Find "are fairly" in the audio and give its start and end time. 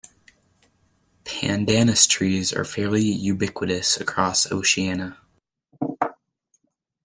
2.53-3.03